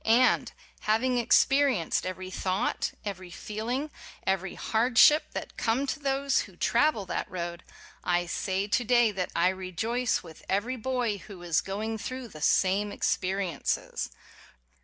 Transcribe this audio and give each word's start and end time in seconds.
And, 0.03 0.51
having 0.79 1.19
experienced 1.19 2.07
every 2.07 2.31
thought, 2.31 2.91
every 3.05 3.29
feeling, 3.29 3.81
and 3.91 3.91
every 4.25 4.55
hard 4.55 4.97
ship 4.97 5.25
that 5.33 5.57
come 5.57 5.85
to 5.85 5.99
those 5.99 6.39
who 6.49 6.55
travel 6.55 7.05
that 7.05 7.29
road, 7.29 7.63
I 8.03 8.25
say 8.25 8.65
to 8.67 8.83
day 8.83 9.11
that 9.11 9.29
I 9.35 9.49
rejoice 9.49 10.23
with 10.23 10.43
every 10.49 10.75
boy 10.75 11.19
who 11.19 11.43
is 11.43 11.61
going 11.61 11.99
through 11.99 12.29
the 12.29 12.41
same 12.41 12.91
experiences. 12.91 14.09